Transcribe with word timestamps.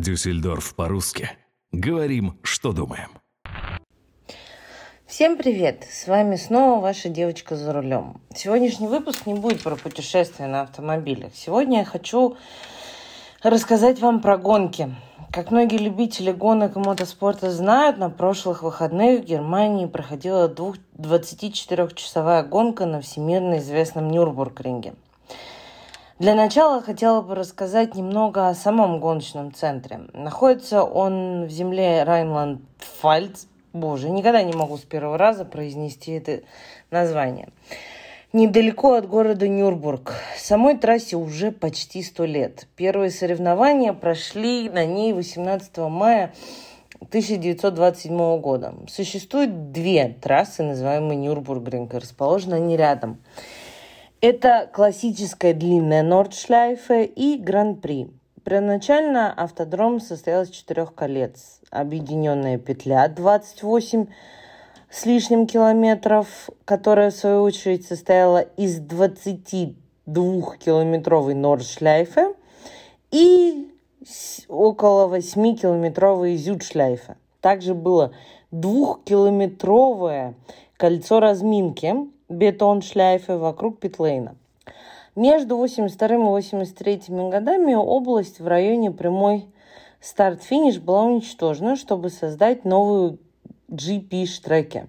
Дюссельдорф 0.00 0.74
по-русски. 0.76 1.30
Говорим, 1.72 2.38
что 2.42 2.72
думаем. 2.72 3.08
Всем 5.06 5.36
привет! 5.36 5.84
С 5.90 6.06
вами 6.06 6.36
снова 6.36 6.80
ваша 6.80 7.08
девочка 7.08 7.56
за 7.56 7.72
рулем. 7.72 8.20
Сегодняшний 8.34 8.86
выпуск 8.86 9.26
не 9.26 9.34
будет 9.34 9.62
про 9.62 9.74
путешествия 9.74 10.46
на 10.46 10.62
автомобилях. 10.62 11.32
Сегодня 11.34 11.80
я 11.80 11.84
хочу 11.84 12.36
рассказать 13.42 13.98
вам 14.00 14.20
про 14.20 14.38
гонки. 14.38 14.94
Как 15.32 15.50
многие 15.50 15.78
любители 15.78 16.30
гонок 16.30 16.76
и 16.76 16.78
мотоспорта 16.78 17.50
знают, 17.50 17.98
на 17.98 18.08
прошлых 18.08 18.62
выходных 18.62 19.22
в 19.22 19.24
Германии 19.24 19.86
проходила 19.86 20.48
24-часовая 20.48 22.44
гонка 22.44 22.86
на 22.86 23.00
всемирно 23.00 23.58
известном 23.58 24.10
Нюрбургринге– 24.10 24.94
для 26.18 26.34
начала 26.34 26.82
хотела 26.82 27.20
бы 27.20 27.36
рассказать 27.36 27.94
немного 27.94 28.48
о 28.48 28.54
самом 28.54 28.98
гоночном 28.98 29.54
центре. 29.54 30.00
Находится 30.12 30.82
он 30.82 31.44
в 31.44 31.50
земле 31.50 32.02
Райнланд-Фальц. 32.02 33.46
Боже, 33.72 34.10
никогда 34.10 34.42
не 34.42 34.52
могу 34.52 34.78
с 34.78 34.80
первого 34.80 35.16
раза 35.16 35.44
произнести 35.44 36.12
это 36.12 36.40
название. 36.90 37.50
Недалеко 38.32 38.94
от 38.94 39.08
города 39.08 39.46
Нюрбург. 39.46 40.14
Самой 40.36 40.76
трассе 40.76 41.16
уже 41.16 41.52
почти 41.52 42.02
сто 42.02 42.24
лет. 42.24 42.66
Первые 42.74 43.10
соревнования 43.10 43.92
прошли 43.92 44.68
на 44.68 44.84
ней 44.84 45.12
18 45.12 45.78
мая 45.88 46.34
1927 47.00 48.40
года. 48.40 48.74
Существует 48.88 49.70
две 49.70 50.16
трассы, 50.20 50.64
называемые 50.64 51.16
Нюрбургринг, 51.16 51.94
расположены 51.94 52.56
они 52.56 52.76
рядом. 52.76 53.18
Это 54.20 54.68
классическая 54.72 55.54
длинная 55.54 56.02
Нордшлайфе 56.02 57.04
и 57.04 57.38
Гран-при. 57.38 58.10
Первоначально 58.42 59.32
автодром 59.32 60.00
состоял 60.00 60.42
из 60.42 60.50
четырех 60.50 60.92
колец. 60.92 61.60
Объединенная 61.70 62.58
петля 62.58 63.06
28 63.06 64.08
с 64.90 65.06
лишним 65.06 65.46
километров, 65.46 66.50
которая 66.64 67.12
в 67.12 67.14
свою 67.14 67.42
очередь 67.42 67.86
состояла 67.86 68.40
из 68.40 68.80
22-километровой 68.80 71.34
Нордшляйфе 71.34 72.34
и 73.12 73.72
около 74.48 75.16
8-километровой 75.16 76.34
Зюдшляйфе. 76.34 77.14
Также 77.40 77.72
было 77.72 78.12
двухкилометровое 78.50 80.34
кольцо 80.76 81.20
разминки, 81.20 81.94
бетон-шляйфы 82.28 83.36
вокруг 83.36 83.78
Питлейна. 83.80 84.36
Между 85.16 85.56
82 85.56 86.08
и 86.08 86.18
83 86.18 87.02
годами 87.08 87.74
область 87.74 88.40
в 88.40 88.46
районе 88.46 88.90
прямой 88.90 89.46
старт-финиш 90.00 90.78
была 90.78 91.04
уничтожена, 91.04 91.76
чтобы 91.76 92.10
создать 92.10 92.64
новую 92.64 93.18
GP-штреки. 93.68 94.86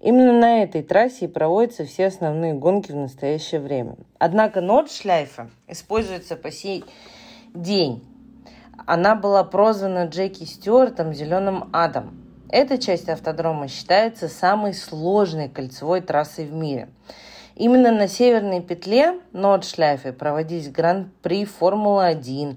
Именно 0.00 0.32
на 0.32 0.62
этой 0.62 0.82
трассе 0.82 1.26
и 1.26 1.28
проводятся 1.28 1.84
все 1.84 2.06
основные 2.06 2.54
гонки 2.54 2.90
в 2.90 2.96
настоящее 2.96 3.60
время. 3.60 3.96
Однако 4.18 4.60
Нордшляйфа 4.60 5.50
используется 5.68 6.36
по 6.36 6.50
сей 6.50 6.84
день. 7.54 8.02
Она 8.86 9.14
была 9.14 9.44
прозвана 9.44 10.06
Джеки 10.06 10.44
Стюартом 10.44 11.12
«Зеленым 11.12 11.68
адом». 11.72 12.29
Эта 12.52 12.78
часть 12.78 13.08
автодрома 13.08 13.68
считается 13.68 14.28
самой 14.28 14.74
сложной 14.74 15.48
кольцевой 15.48 16.00
трассой 16.00 16.46
в 16.46 16.52
мире. 16.52 16.88
Именно 17.54 17.92
на 17.92 18.08
северной 18.08 18.60
петле 18.60 19.20
Нордшляйфе 19.32 20.12
проводились 20.12 20.68
Гран-при 20.68 21.44
Формулы-1, 21.44 22.56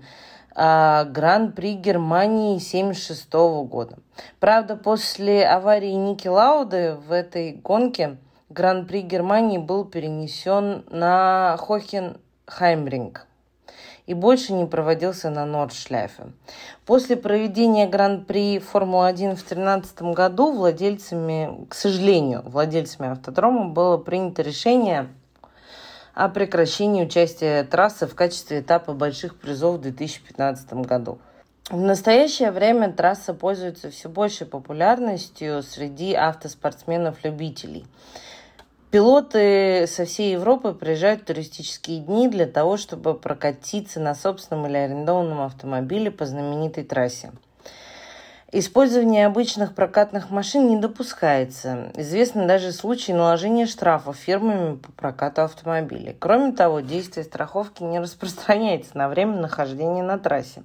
а, 0.55 1.03
Гран-при 1.03 1.73
Германии 1.75 2.55
1976 2.55 3.65
года. 3.65 3.97
Правда, 4.39 4.75
после 4.77 5.45
аварии 5.45 5.91
Ники 5.91 6.27
Лауды 6.27 6.95
в 6.95 7.11
этой 7.11 7.51
гонке 7.51 8.17
Гран-при 8.49 9.01
Германии 9.01 9.59
был 9.59 9.85
перенесен 9.85 10.85
на 10.89 11.55
Хохенхаймринг 11.59 13.27
и 14.05 14.13
больше 14.13 14.53
не 14.53 14.65
проводился 14.65 15.29
на 15.29 15.45
Нордшляфе. 15.45 16.27
После 16.85 17.15
проведения 17.15 17.87
Гран-при 17.87 18.59
Формулы-1 18.59 19.35
в 19.35 19.35
2013 19.35 20.01
году 20.13 20.51
владельцами, 20.51 21.65
к 21.69 21.73
сожалению, 21.73 22.41
владельцами 22.45 23.11
автодрома 23.11 23.69
было 23.69 23.97
принято 23.97 24.41
решение 24.41 25.07
о 26.13 26.29
прекращении 26.29 27.05
участия 27.05 27.63
трассы 27.63 28.05
в 28.05 28.13
качестве 28.13 28.59
этапа 28.59 28.93
больших 28.93 29.35
призов 29.37 29.77
в 29.77 29.81
2015 29.81 30.73
году. 30.73 31.17
В 31.69 31.79
настоящее 31.79 32.51
время 32.51 32.91
трасса 32.91 33.33
пользуется 33.33 33.89
все 33.89 34.09
большей 34.09 34.45
популярностью 34.45 35.63
среди 35.63 36.13
автоспортсменов-любителей– 36.13 37.87
Пилоты 38.93 39.87
со 39.87 40.05
всей 40.05 40.33
Европы 40.33 40.71
приезжают 40.71 41.21
в 41.21 41.25
туристические 41.25 41.97
дни 41.97 42.27
для 42.27 42.45
того, 42.45 42.77
чтобы 42.77 43.15
прокатиться 43.15 43.99
на 43.99 44.13
собственном 44.13 44.67
или 44.67 44.77
арендованном 44.77 45.41
автомобиле 45.41 46.11
по 46.11 46.27
знаменитой 46.27 46.83
трассе. 46.83 47.31
Использование 48.51 49.25
обычных 49.25 49.73
прокатных 49.73 50.29
машин 50.29 50.67
не 50.67 50.77
допускается. 50.77 51.91
Известны 51.95 52.45
даже 52.45 52.71
случаи 52.71 53.13
наложения 53.13 53.65
штрафов 53.65 54.15
фирмами 54.15 54.75
по 54.75 54.91
прокату 54.91 55.41
автомобилей. 55.41 56.15
Кроме 56.19 56.51
того, 56.51 56.81
действие 56.81 57.23
страховки 57.23 57.81
не 57.81 57.99
распространяется 57.99 58.95
на 58.95 59.09
время 59.09 59.37
нахождения 59.37 60.03
на 60.03 60.19
трассе. 60.19 60.61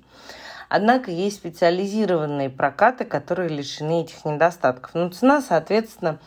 Однако 0.68 1.10
есть 1.10 1.36
специализированные 1.36 2.50
прокаты, 2.50 3.06
которые 3.06 3.48
лишены 3.48 4.02
этих 4.02 4.26
недостатков. 4.26 4.90
Но 4.92 5.08
цена, 5.08 5.40
соответственно, 5.40 6.18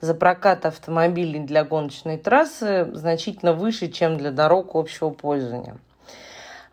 за 0.00 0.14
прокат 0.14 0.64
автомобилей 0.66 1.40
для 1.40 1.64
гоночной 1.64 2.18
трассы 2.18 2.88
значительно 2.92 3.52
выше, 3.52 3.88
чем 3.88 4.16
для 4.16 4.30
дорог 4.30 4.76
общего 4.76 5.10
пользования. 5.10 5.76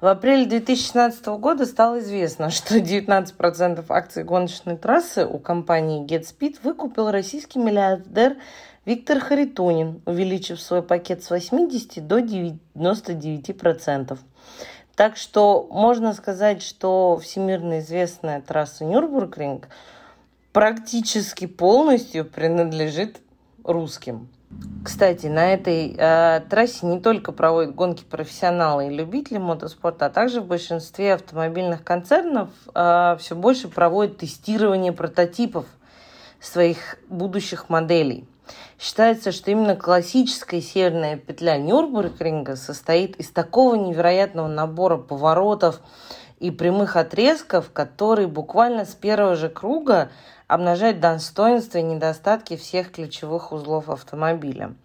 В 0.02 0.08
апреле 0.08 0.46
2016 0.46 1.25
года 1.28 1.66
стало 1.66 2.00
известно, 2.00 2.50
что 2.52 2.78
19% 2.78 3.85
акций 3.90 4.24
гоночной 4.24 4.78
трассы 4.78 5.25
у 5.25 5.40
компании 5.40 6.06
GetSpeed 6.06 6.59
выкупил 6.64 7.09
российский 7.09 7.58
миллиардер 7.59 8.38
Виктор 8.85 9.19
Харитонин, 9.19 10.02
увеличив 10.06 10.62
свой 10.62 10.84
пакет 10.84 11.24
с 11.24 11.31
80 11.31 12.06
до 12.06 12.19
99%. 12.19 14.19
Так 14.96 15.18
что 15.18 15.68
можно 15.72 16.14
сказать, 16.14 16.62
что 16.62 17.19
всемирно 17.22 17.80
известная 17.80 18.41
трасса 18.41 18.85
Нюрбургринг– 18.85 19.68
практически 20.56 21.48
полностью 21.48 22.24
принадлежит 22.24 23.20
русским. 23.66 24.30
Кстати, 24.86 25.28
на 25.28 25.52
этой 25.52 25.94
э, 25.98 26.44
трассе 26.50 26.86
не 26.86 27.02
только 27.02 27.34
проводят 27.34 27.76
гонки 27.76 28.06
профессионалы 28.06 28.88
и 28.88 28.90
любители 28.90 29.38
мотоспорта, 29.38 30.06
а 30.06 30.10
также 30.10 30.40
в 30.40 30.46
большинстве 30.46 31.16
автомобильных 31.16 31.84
концернов 31.84 32.52
э, 32.74 33.18
все 33.20 33.36
больше 33.36 33.68
проводят 33.68 34.20
тестирование 34.20 34.94
прототипов 34.94 35.66
своих 36.40 37.00
будущих 37.10 37.68
моделей. 37.68 38.26
Считается, 38.80 39.34
что 39.34 39.52
именно 39.52 39.76
классическая 39.76 40.62
северная 40.62 41.18
петля 41.18 41.58
Нюрбургринга 41.58 42.56
состоит 42.56 43.18
из 43.18 43.30
такого 43.30 43.76
невероятного 43.76 44.48
набора 44.48 44.96
поворотов 44.96 45.82
и 46.46 46.52
прямых 46.52 46.96
отрезков, 46.96 47.72
которые 47.72 48.28
буквально 48.28 48.86
с 48.86 48.94
первого 48.94 49.36
же 49.36 49.50
круга 49.50 50.12
обнажать 50.48 51.00
достоинства 51.00 51.80
и 51.80 51.84
недостатки 51.84 52.56
всех 52.56 52.92
ключевых 52.92 53.52
узлов 53.52 53.90
автомобиля. 53.90 54.76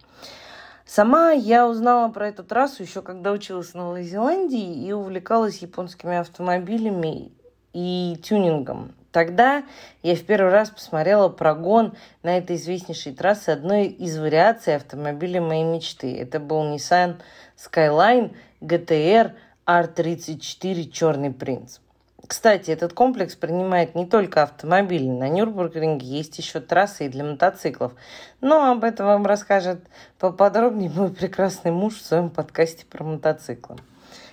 Сама 0.87 1.31
я 1.31 1.67
узнала 1.67 2.09
про 2.09 2.29
эту 2.29 2.43
трассу 2.43 2.81
еще 2.81 3.03
когда 3.03 3.31
училась 3.31 3.69
в 3.69 3.75
Новой 3.75 4.03
Зеландии 4.03 4.85
и 4.85 4.91
увлекалась 4.91 5.59
японскими 5.59 6.17
автомобилями 6.17 7.31
и 7.73 8.19
тюнингом. 8.23 8.95
Тогда 9.11 9.63
я 10.01 10.15
в 10.15 10.23
первый 10.23 10.51
раз 10.51 10.71
посмотрела 10.71 11.29
прогон 11.29 11.93
на 12.23 12.37
этой 12.37 12.55
известнейшей 12.55 13.13
трассе 13.13 13.51
одной 13.51 13.85
из 13.87 14.17
вариаций 14.17 14.75
автомобиля 14.75 15.41
моей 15.41 15.63
мечты. 15.63 16.17
Это 16.17 16.39
был 16.39 16.63
Nissan 16.63 17.21
Skyline 17.55 18.33
GTR 18.61 19.33
R34 19.79 20.89
«Черный 20.89 21.31
принц». 21.31 21.79
Кстати, 22.27 22.71
этот 22.71 22.93
комплекс 22.93 23.35
принимает 23.35 23.95
не 23.95 24.05
только 24.05 24.43
автомобили. 24.43 25.09
На 25.09 25.27
Нюрбургринге 25.27 26.05
есть 26.05 26.37
еще 26.37 26.59
трассы 26.59 27.05
и 27.05 27.09
для 27.09 27.23
мотоциклов. 27.23 27.93
Но 28.39 28.71
об 28.71 28.83
этом 28.83 29.07
вам 29.07 29.25
расскажет 29.25 29.81
поподробнее 30.19 30.89
мой 30.89 31.09
прекрасный 31.09 31.71
муж 31.71 31.95
в 31.95 32.05
своем 32.05 32.29
подкасте 32.29 32.85
про 32.85 33.03
мотоциклы. 33.03 33.77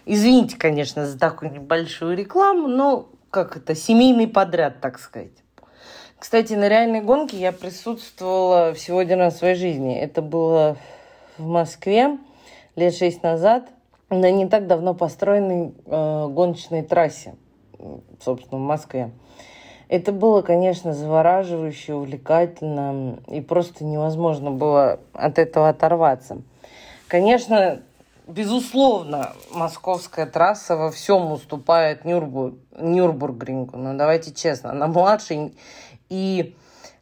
Извините, 0.06 0.56
конечно, 0.56 1.06
за 1.06 1.18
такую 1.18 1.52
небольшую 1.52 2.16
рекламу, 2.16 2.68
но 2.68 3.08
как 3.30 3.56
это, 3.56 3.74
семейный 3.74 4.28
подряд, 4.28 4.80
так 4.80 4.98
сказать. 4.98 5.32
Кстати, 6.18 6.54
на 6.54 6.68
реальной 6.68 7.00
гонке 7.00 7.36
я 7.38 7.52
присутствовала 7.52 8.74
всего 8.74 8.98
один 8.98 9.18
раз 9.18 9.34
в 9.34 9.38
своей 9.38 9.54
жизни. 9.54 9.98
Это 9.98 10.22
было 10.22 10.76
в 11.36 11.46
Москве 11.46 12.18
лет 12.76 12.94
шесть 12.94 13.22
назад 13.22 13.68
на 14.10 14.30
не 14.30 14.46
так 14.46 14.66
давно 14.66 14.94
построенной 14.94 15.74
э, 15.84 16.26
гоночной 16.28 16.82
трассе. 16.82 17.34
собственно, 18.20 18.60
в 18.60 18.64
Москве. 18.64 19.10
Это 19.88 20.12
было, 20.12 20.42
конечно, 20.42 20.92
завораживающе, 20.92 21.94
увлекательно, 21.94 23.20
и 23.26 23.40
просто 23.40 23.84
невозможно 23.84 24.50
было 24.50 25.00
от 25.14 25.38
этого 25.38 25.70
оторваться. 25.70 26.42
Конечно, 27.06 27.80
безусловно, 28.26 29.32
московская 29.50 30.26
трасса 30.26 30.76
во 30.76 30.90
всем 30.90 31.32
уступает 31.32 32.04
Нюрбур, 32.04 32.54
Нюрбургрингу, 32.78 33.78
но 33.78 33.94
давайте 33.94 34.32
честно, 34.32 34.72
она 34.72 34.88
младше 34.88 35.52
и 36.10 36.54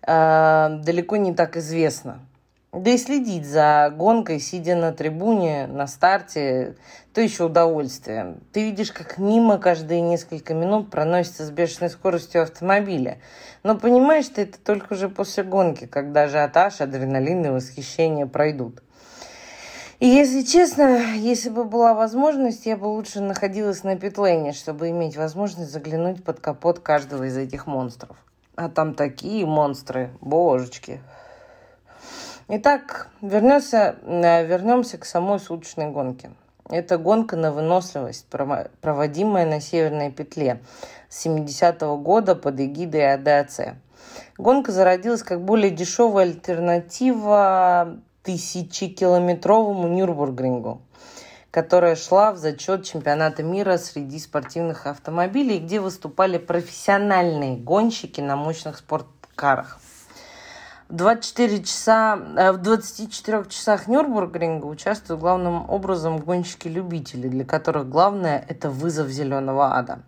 э, 0.03 0.79
далеко 0.85 1.17
не 1.17 1.35
так 1.35 1.57
известна. 1.57 2.21
Да 2.73 2.91
и 2.91 2.99
следить 2.99 3.47
за 3.47 3.91
гонкой, 3.97 4.39
сидя 4.39 4.77
на 4.77 4.93
трибуне, 4.93 5.67
на 5.67 5.87
старте, 5.87 6.77
то 7.15 7.21
еще 7.21 7.45
удовольствие. 7.45 8.37
Ты 8.53 8.65
видишь, 8.65 8.93
как 8.93 9.19
мимо 9.19 9.59
каждые 9.59 10.03
несколько 10.03 10.53
минут 10.53 10.91
проносится 10.91 11.47
с 11.47 11.51
бешеной 11.51 11.89
скоростью 11.89 12.43
автомобиля. 12.43 13.19
Но 13.63 13.79
понимаешь 13.79 14.29
ты 14.29 14.43
это 14.43 14.59
только 14.59 14.93
уже 14.93 15.09
после 15.09 15.43
гонки, 15.43 15.87
когда 15.87 16.25
ажиотаж, 16.25 16.81
адреналин 16.81 17.47
и 17.47 17.49
восхищение 17.49 18.27
пройдут. 18.27 18.83
И 19.99 20.07
если 20.07 20.43
честно, 20.43 21.15
если 21.15 21.49
бы 21.49 21.65
была 21.65 21.95
возможность, 21.95 22.67
я 22.67 22.77
бы 22.77 22.85
лучше 22.85 23.21
находилась 23.21 23.83
на 23.83 23.97
питлейне, 23.97 24.53
чтобы 24.53 24.91
иметь 24.91 25.17
возможность 25.17 25.73
заглянуть 25.73 26.23
под 26.23 26.41
капот 26.41 26.81
каждого 26.81 27.25
из 27.25 27.37
этих 27.39 27.67
монстров. 27.67 28.19
А 28.57 28.69
там 28.69 28.93
такие 28.93 29.47
монстры, 29.47 30.11
божечки. 30.21 31.01
Итак, 32.49 33.09
вернемся, 33.23 33.97
э, 34.03 34.47
вернемся 34.47 34.99
к 34.99 35.05
самой 35.05 35.41
суточной 35.41 35.91
гонке. 35.91 36.31
Это 36.71 36.97
гонка 36.97 37.35
на 37.35 37.51
выносливость, 37.51 38.27
проводимая 38.29 39.45
на 39.47 39.61
Северной 39.61 40.13
петле 40.13 40.63
с 41.09 41.27
70-го 41.27 41.97
года 41.97 42.37
под 42.37 42.61
эгидой 42.61 43.15
АДАЦ. 43.15 43.75
Гонка 44.39 44.71
зародилась 44.71 45.25
как 45.25 45.45
более 45.45 45.73
дешевая 45.73 46.27
альтернатива 46.27 47.99
тысячекилометровому 48.23 49.89
Нюрбургрингу, 49.89 50.83
которая 51.51 51.97
шла 51.97 52.31
в 52.31 52.37
зачет 52.37 52.85
чемпионата 52.85 53.43
мира 53.43 53.77
среди 53.77 54.21
спортивных 54.21 54.87
автомобилей, 54.87 55.59
где 55.59 55.81
выступали 55.81 56.39
профессиональные 56.39 57.57
гонщики 57.57 58.21
на 58.21 58.37
мощных 58.37 58.79
спорткарах. 58.79 59.81
В 60.89 60.95
24 60.95 61.65
часа, 61.65 62.17
э, 62.37 62.53
в 62.53 62.59
24 62.59 63.47
часах 63.49 63.89
Нюрбургринга 63.89 64.67
участвуют 64.67 65.21
главным 65.21 65.69
образом 65.69 66.19
гонщики-любители, 66.19 67.27
для 67.27 67.45
которых 67.45 67.89
главное– 67.89 68.45
это 68.49 68.71
вызов 68.71 69.09
зеленого 69.09 69.77
ада. 69.77 70.03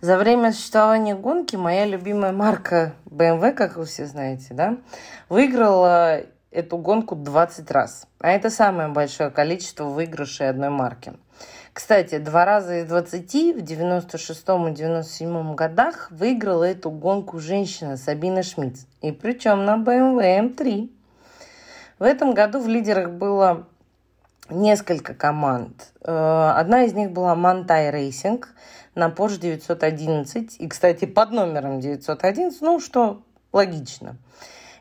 За 0.00 0.16
время 0.16 0.52
существования 0.52 1.16
гонки 1.16 1.56
моя 1.56 1.86
любимая 1.86 2.30
марка 2.30 2.94
BMW, 3.06 3.52
как 3.52 3.76
вы 3.76 3.84
все 3.84 4.06
знаете, 4.06 4.54
да, 4.54 4.76
выиграла 5.28 6.20
эту 6.52 6.78
гонку 6.78 7.16
20 7.16 7.68
раз. 7.72 8.06
А 8.20 8.30
это 8.30 8.48
самое 8.48 8.88
большое 8.88 9.30
количество 9.30 9.86
выигрышей 9.86 10.48
одной 10.48 10.70
марки– 10.70 11.14
кстати, 11.76 12.16
два 12.16 12.46
раза 12.46 12.78
из 12.78 12.86
20 12.86 13.56
в 13.56 13.60
96 13.60 14.40
и 14.40 14.70
97 14.70 15.54
годах 15.54 16.10
выиграла 16.10 16.64
эту 16.64 16.90
гонку 16.90 17.38
женщина 17.38 17.98
Сабина 17.98 18.42
Шмидц. 18.42 18.86
И 19.02 19.12
причем 19.12 19.66
на 19.66 19.76
BMW 19.76 20.56
M3. 20.56 20.90
В 21.98 22.02
этом 22.02 22.32
году 22.32 22.60
в 22.60 22.66
лидерах 22.66 23.10
было 23.10 23.66
несколько 24.48 25.12
команд. 25.12 25.92
Э, 26.00 26.54
одна 26.56 26.84
из 26.84 26.94
них 26.94 27.10
была 27.10 27.34
Mantai 27.34 27.92
Racing 27.92 28.42
на 28.94 29.08
Porsche 29.08 29.38
911. 29.38 30.58
И, 30.58 30.68
кстати, 30.68 31.04
под 31.04 31.32
номером 31.32 31.80
911, 31.80 32.58
ну 32.62 32.80
что, 32.80 33.20
логично. 33.52 34.16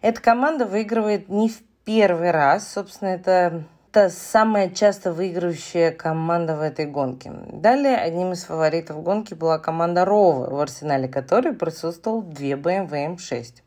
Эта 0.02 0.22
команда 0.22 0.66
выигрывает 0.66 1.28
не 1.28 1.50
в 1.50 1.62
первый 1.84 2.32
раз. 2.32 2.72
Собственно, 2.72 3.10
это 3.10 3.66
это 3.96 4.10
самая 4.14 4.70
часто 4.70 5.14
выигрывающая 5.14 5.90
команда 5.90 6.58
в 6.58 6.62
этой 6.62 6.86
гонке. 6.86 7.32
Далее 7.54 7.96
одним 7.96 8.34
из 8.34 8.44
фаворитов 8.44 9.02
гонки 9.02 9.34
была 9.34 9.58
команда 9.58 10.04
Рова, 10.04 10.50
в 10.50 10.60
арсенале 10.60 11.08
которой 11.08 11.54
присутствовал 11.54 12.22
две 12.22 12.56
BMW 12.56 13.16
M6. 13.16 13.62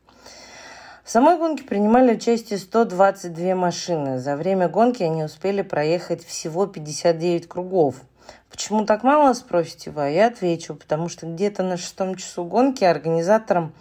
В 1.02 1.10
самой 1.10 1.38
гонке 1.38 1.64
принимали 1.64 2.16
участие 2.16 2.58
122 2.58 3.54
машины. 3.54 4.18
За 4.18 4.36
время 4.36 4.68
гонки 4.68 5.02
они 5.02 5.24
успели 5.24 5.62
проехать 5.62 6.22
всего 6.22 6.66
59 6.66 7.48
кругов. 7.48 7.94
Почему 8.50 8.84
так 8.84 9.04
мало, 9.04 9.32
спросите 9.32 9.90
вы? 9.90 10.10
Я 10.10 10.26
отвечу, 10.26 10.74
потому 10.74 11.08
что 11.08 11.24
где-то 11.24 11.62
на 11.62 11.78
шестом 11.78 12.16
часу 12.16 12.44
гонки 12.44 12.84
организаторам, 12.84 13.72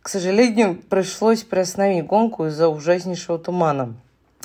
к 0.00 0.08
сожалению, 0.08 0.76
пришлось 0.76 1.42
приостановить 1.42 2.06
гонку 2.06 2.46
из-за 2.46 2.68
ужаснейшего 2.68 3.40
тумана. 3.40 3.96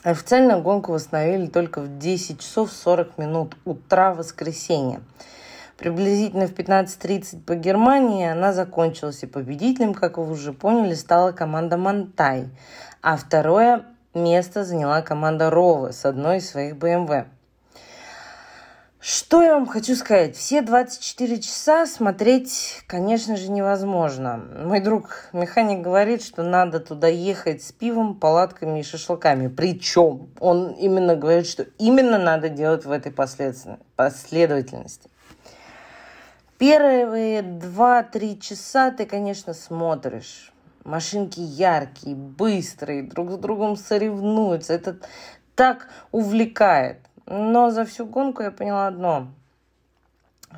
Официально 0.07 0.57
гонку 0.61 0.93
восстановили 0.93 1.47
только 1.47 1.81
в 1.81 1.97
10 1.97 2.39
часов 2.39 2.71
40 2.71 3.17
минут 3.17 3.57
утра 3.65 4.13
воскресенья. 4.13 5.01
Приблизительно 5.77 6.47
в 6.47 6.53
15.30 6.53 7.43
по 7.43 7.55
Германии 7.55 8.25
она 8.25 8.53
закончилась, 8.53 9.23
и 9.23 9.27
победителем, 9.27 9.93
как 9.93 10.17
вы 10.17 10.31
уже 10.31 10.53
поняли, 10.53 10.93
стала 10.93 11.33
команда 11.33 11.75
Монтай, 11.75 12.47
а 13.01 13.17
второе 13.17 13.83
место 14.13 14.63
заняла 14.63 15.01
команда 15.01 15.49
Ровы 15.49 15.91
с 15.91 16.05
одной 16.05 16.37
из 16.37 16.49
своих 16.49 16.75
BMW. 16.75 17.25
Что 18.99 19.43
я 19.43 19.53
вам 19.53 19.67
хочу 19.67 19.95
сказать? 19.95 20.35
Все 20.35 20.63
24 20.63 21.39
часа 21.39 21.85
смотреть, 21.85 22.81
конечно 22.87 23.37
же, 23.37 23.51
невозможно. 23.51 24.43
Мой 24.65 24.79
друг 24.79 25.29
механик 25.33 25.81
говорит, 25.81 26.23
что 26.23 26.41
надо 26.41 26.79
туда 26.79 27.07
ехать 27.07 27.61
с 27.61 27.71
пивом, 27.71 28.15
палатками 28.19 28.79
и 28.79 28.83
шашлыками. 28.83 29.49
Причем 29.49 30.31
он 30.39 30.71
именно 30.71 31.15
говорит, 31.15 31.45
что 31.45 31.67
именно 31.77 32.17
надо 32.17 32.49
делать 32.49 32.85
в 32.85 32.91
этой 32.91 33.11
последовательности. 33.11 35.09
Первые 36.57 37.43
2-3 37.43 38.39
часа 38.39 38.89
ты, 38.89 39.05
конечно, 39.05 39.53
смотришь. 39.53 40.51
Машинки 40.83 41.39
яркие, 41.39 42.15
быстрые, 42.15 43.03
друг 43.03 43.31
с 43.33 43.37
другом 43.37 43.75
соревнуются. 43.75 44.73
Это 44.73 44.97
так 45.53 45.87
увлекает. 46.11 46.97
Но 47.27 47.71
за 47.71 47.83
всю 47.83 48.05
гонку 48.05 48.41
я 48.41 48.51
поняла 48.51 48.87
одно, 48.87 49.27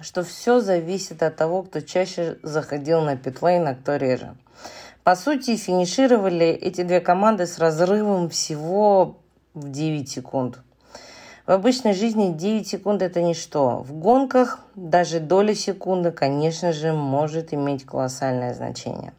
что 0.01 0.23
все 0.23 0.59
зависит 0.59 1.23
от 1.23 1.35
того, 1.35 1.63
кто 1.63 1.81
чаще 1.81 2.37
заходил 2.43 3.01
на 3.01 3.17
питлейн, 3.17 3.67
а 3.67 3.73
кто 3.73 3.95
реже. 3.95 4.35
По 5.03 5.15
сути, 5.15 5.55
финишировали 5.55 6.45
эти 6.45 6.83
две 6.83 7.01
команды 7.01 7.47
с 7.47 7.57
разрывом 7.57 8.29
всего 8.29 9.17
в 9.55 9.71
9 9.71 10.07
секунд. 10.07 10.59
В 11.47 11.51
обычной 11.51 11.93
жизни 11.93 12.31
9 12.31 12.67
секунд 12.67 13.01
это 13.01 13.23
ничто. 13.23 13.79
В 13.79 13.93
гонках 13.93 14.59
даже 14.75 15.19
доля 15.19 15.55
секунды, 15.55 16.11
конечно 16.11 16.71
же, 16.71 16.93
может 16.93 17.51
иметь 17.51 17.83
колоссальное 17.83 18.53
значение. 18.53 19.13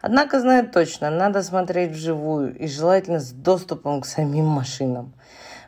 Однако 0.00 0.38
знаю 0.38 0.68
точно, 0.68 1.10
надо 1.10 1.42
смотреть 1.42 1.90
вживую 1.90 2.56
и 2.56 2.68
желательно 2.68 3.18
с 3.18 3.32
доступом 3.32 4.00
к 4.00 4.06
самим 4.06 4.46
машинам. 4.46 5.12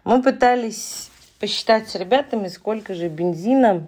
Мы 0.04 0.22
пытались 0.22 1.10
посчитать 1.38 1.88
с 1.88 1.94
ребятами, 1.94 2.48
сколько 2.48 2.94
же 2.94 3.08
бензина 3.08 3.86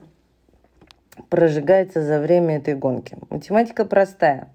прожигается 1.31 2.03
за 2.03 2.21
время 2.21 2.57
этой 2.57 2.75
гонки. 2.75 3.17
Математика 3.31 3.85
простая. 3.87 4.49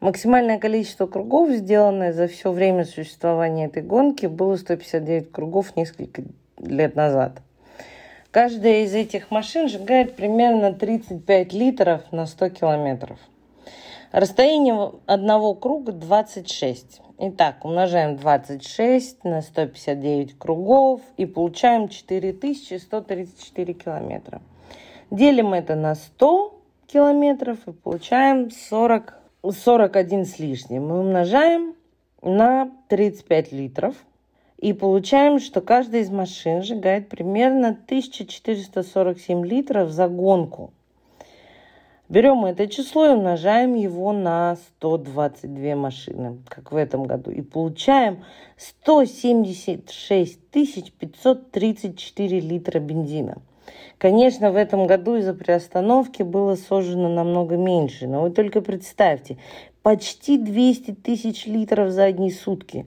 Максимальное 0.00 0.58
количество 0.58 1.06
кругов, 1.06 1.50
сделанное 1.50 2.12
за 2.12 2.28
все 2.28 2.52
время 2.52 2.84
существования 2.84 3.66
этой 3.66 3.82
гонки, 3.82 4.26
было 4.26 4.56
159 4.56 5.32
кругов 5.32 5.76
несколько 5.76 6.22
лет 6.58 6.94
назад. 6.94 7.40
Каждая 8.30 8.84
из 8.84 8.94
этих 8.94 9.30
машин 9.30 9.68
сжигает 9.68 10.16
примерно 10.16 10.72
35 10.72 11.52
литров 11.52 12.00
на 12.12 12.26
100 12.26 12.48
километров. 12.50 13.18
Расстояние 14.12 14.92
одного 15.06 15.54
круга 15.54 15.90
26. 15.92 17.00
Итак, 17.18 17.64
умножаем 17.64 18.18
26 18.18 19.24
на 19.24 19.40
159 19.40 20.38
кругов 20.38 21.00
и 21.16 21.24
получаем 21.24 21.88
4134 21.88 23.72
километра. 23.72 24.42
Делим 25.10 25.54
это 25.54 25.76
на 25.76 25.94
100 25.94 26.60
километров 26.88 27.66
и 27.66 27.72
получаем 27.72 28.50
40, 28.50 29.14
41 29.50 30.26
с 30.26 30.38
лишним. 30.38 30.88
Мы 30.88 31.00
умножаем 31.00 31.74
на 32.20 32.70
35 32.88 33.52
литров 33.52 33.96
и 34.58 34.74
получаем, 34.74 35.38
что 35.40 35.62
каждая 35.62 36.02
из 36.02 36.10
машин 36.10 36.62
сжигает 36.62 37.08
примерно 37.08 37.68
1447 37.68 39.46
литров 39.46 39.88
за 39.88 40.06
гонку. 40.08 40.74
Берем 42.12 42.44
это 42.44 42.68
число 42.68 43.06
и 43.06 43.14
умножаем 43.14 43.72
его 43.72 44.12
на 44.12 44.56
122 44.76 45.74
машины, 45.76 46.40
как 46.46 46.70
в 46.70 46.76
этом 46.76 47.04
году. 47.04 47.30
И 47.30 47.40
получаем 47.40 48.22
176 48.58 50.38
534 50.50 52.40
литра 52.40 52.80
бензина. 52.80 53.38
Конечно, 53.96 54.52
в 54.52 54.56
этом 54.56 54.86
году 54.86 55.16
из-за 55.16 55.32
приостановки 55.32 56.22
было 56.22 56.54
сожжено 56.56 57.08
намного 57.08 57.56
меньше, 57.56 58.06
но 58.06 58.20
вы 58.20 58.30
только 58.30 58.60
представьте, 58.60 59.38
почти 59.82 60.36
200 60.36 60.90
тысяч 60.96 61.46
литров 61.46 61.92
за 61.92 62.04
одни 62.04 62.30
сутки. 62.30 62.84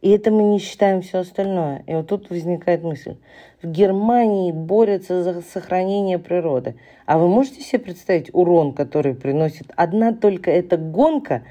И 0.00 0.10
это 0.10 0.30
мы 0.30 0.42
не 0.44 0.58
считаем 0.58 1.02
все 1.02 1.18
остальное. 1.18 1.82
И 1.86 1.94
вот 1.94 2.08
тут 2.08 2.30
возникает 2.30 2.82
мысль. 2.82 3.16
В 3.62 3.66
Германии 3.66 4.52
борются 4.52 5.22
за 5.22 5.42
сохранение 5.42 6.18
природы. 6.18 6.76
А 7.06 7.18
вы 7.18 7.28
можете 7.28 7.62
себе 7.62 7.80
представить 7.80 8.30
урон, 8.32 8.72
который 8.74 9.14
приносит 9.14 9.66
одна 9.76 10.12
только 10.12 10.50
эта 10.50 10.76
гонка, 10.76 11.42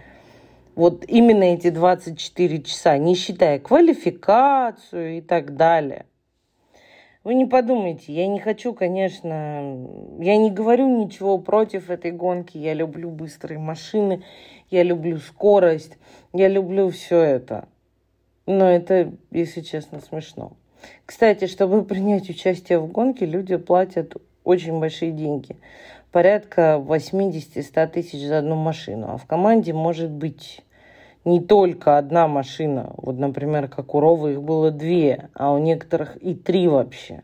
вот 0.76 1.04
именно 1.08 1.44
эти 1.44 1.70
24 1.70 2.62
часа, 2.62 2.98
не 2.98 3.16
считая 3.16 3.60
квалификацию 3.60 5.18
и 5.18 5.22
так 5.22 5.56
далее– 5.56 6.06
вы 7.28 7.34
не 7.34 7.46
подумайте, 7.46 8.14
я 8.14 8.26
не 8.26 8.40
хочу, 8.40 8.74
конечно, 8.74 9.86
я 10.18 10.38
не 10.38 10.50
говорю 10.50 10.88
ничего 10.88 11.38
против 11.38 11.90
этой 11.90 12.12
гонки. 12.12 12.58
Я 12.58 12.74
люблю 12.74 13.10
быстрые 13.10 13.60
машины, 13.60 14.24
я 14.70 14.82
люблю 14.84 15.18
скорость, 15.18 15.98
я 16.32 16.48
люблю 16.48 16.90
все 16.90 17.20
это. 17.20 17.68
Но 18.48 18.70
это, 18.70 19.12
если 19.30 19.62
честно, 19.62 20.00
смешно. 20.00 20.54
Кстати, 21.06 21.48
чтобы 21.48 21.84
принять 21.84 22.30
участие 22.30 22.80
в 22.80 22.90
гонке, 22.90 23.26
люди 23.26 23.58
платят 23.58 24.16
очень 24.46 24.80
большие 24.80 25.12
деньги. 25.12 25.58
Порядка 26.12 26.82
80-100 26.84 27.88
тысяч 27.88 28.26
за 28.26 28.40
одну 28.40 28.56
машину. 28.56 29.08
А 29.10 29.18
в 29.18 29.26
команде 29.26 29.74
может 29.74 30.10
быть 30.10 30.62
не 31.26 31.42
только 31.42 31.98
одна 31.98 32.30
машина. 32.30 32.94
Вот, 32.96 33.20
например, 33.20 33.68
как 33.68 33.94
у 33.94 34.00
Ровы 34.00 34.34
их 34.34 34.42
было 34.42 34.72
две, 34.72 35.30
а 35.34 35.52
у 35.52 35.58
некоторых 35.58 36.16
и 36.24 36.34
три 36.34 36.70
вообще. 36.70 37.24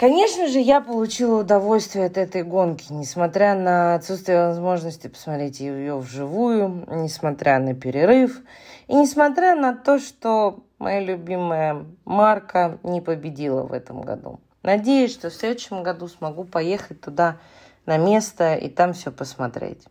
Конечно 0.00 0.48
же, 0.48 0.60
я 0.60 0.80
получила 0.80 1.40
удовольствие 1.40 2.06
от 2.06 2.16
этой 2.16 2.42
гонки, 2.42 2.90
несмотря 2.90 3.54
на 3.54 3.96
отсутствие 3.96 4.46
возможности 4.46 5.08
посмотреть 5.08 5.60
ее 5.60 5.98
вживую, 5.98 6.86
несмотря 6.88 7.58
на 7.58 7.74
перерыв, 7.74 8.40
и 8.88 8.94
несмотря 8.94 9.54
на 9.54 9.74
то, 9.76 9.98
что 9.98 10.64
моя 10.78 11.00
любимая 11.00 11.84
марка 12.06 12.78
не 12.82 13.02
победила 13.02 13.64
в 13.64 13.74
этом 13.74 14.00
году. 14.00 14.40
Надеюсь, 14.62 15.12
что 15.12 15.28
в 15.28 15.34
следующем 15.34 15.82
году 15.82 16.08
смогу 16.08 16.44
поехать 16.44 17.02
туда 17.02 17.36
на 17.84 17.98
место 17.98 18.54
и 18.54 18.70
там 18.70 18.94
все 18.94 19.12
посмотреть. 19.12 19.84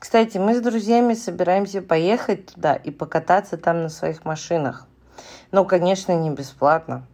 Кстати, 0.00 0.36
мы 0.36 0.56
с 0.56 0.60
друзьями 0.60 1.14
собираемся 1.14 1.80
поехать 1.80 2.52
туда 2.52 2.74
и 2.74 2.90
покататься 2.90 3.56
там 3.56 3.84
на 3.84 3.88
своих 3.88 4.24
машинах. 4.24 4.88
Но, 5.52 5.64
конечно, 5.64 6.10
не 6.10 6.30
бесплатно. 6.30 7.06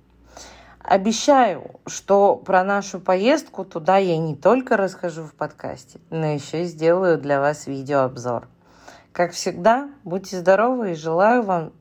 Обещаю, 0.83 1.81
что 1.87 2.37
про 2.37 2.65
нашу 2.65 3.01
поездку 3.01 3.65
туда 3.65 3.99
я 3.99 4.17
не 4.17 4.35
только 4.35 4.77
расскажу 4.77 5.23
в 5.23 5.35
подкасте, 5.35 6.01
но 6.11 6.27
еще 6.27 6.63
и 6.63 6.67
сделаю 6.67 7.19
для 7.19 7.39
вас 7.39 7.67
видеообзор. 7.67 8.49
Как 9.13 9.33
всегда, 9.33 9.91
будьте 10.05 10.39
здоровы 10.39 10.93
и 10.93 10.95
желаю 10.95 11.43
вам 11.43 11.73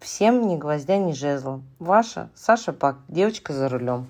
всем 0.00 0.48
ни 0.48 0.56
гвоздя, 0.56 0.96
ни 0.96 1.12
жезла. 1.12 1.60
Ваша 1.78 2.30
Саша 2.34 2.72
Пак, 2.72 2.96
девочка 3.08 3.52
за 3.52 3.68
рулем. 3.68 4.08